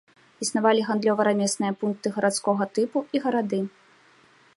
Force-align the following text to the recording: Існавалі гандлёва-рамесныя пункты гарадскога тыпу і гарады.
Існавалі 0.43 0.85
гандлёва-рамесныя 0.87 1.73
пункты 1.83 2.13
гарадскога 2.15 2.63
тыпу 2.79 2.99
і 3.19 3.25
гарады. 3.27 3.61